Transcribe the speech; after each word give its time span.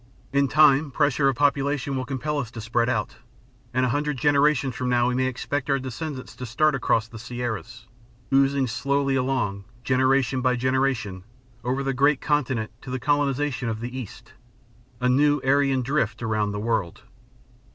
In 0.33 0.47
time, 0.47 0.89
pressure 0.89 1.29
of 1.29 1.35
population 1.35 1.95
will 1.95 2.05
compel 2.07 2.39
us 2.39 2.49
to 2.49 2.59
spread 2.59 2.89
out, 2.89 3.17
and 3.71 3.85
a 3.85 3.89
hundred 3.89 4.17
generations 4.17 4.73
from 4.73 4.89
now 4.89 5.07
we 5.07 5.13
may 5.13 5.27
expect 5.27 5.69
our 5.69 5.77
descendants 5.77 6.35
to 6.37 6.45
start 6.47 6.73
across 6.73 7.07
the 7.07 7.19
Sierras, 7.19 7.85
oozing 8.33 8.65
slowly 8.65 9.15
along, 9.15 9.63
generation 9.83 10.41
by 10.41 10.55
generation, 10.55 11.23
over 11.63 11.83
the 11.83 11.93
great 11.93 12.19
continent 12.19 12.71
to 12.81 12.89
the 12.89 12.99
colonization 12.99 13.69
of 13.69 13.79
the 13.79 13.95
East 13.95 14.33
a 14.99 15.07
new 15.07 15.39
Aryan 15.45 15.83
drift 15.83 16.23
around 16.23 16.51
the 16.51 16.59
world. 16.59 17.03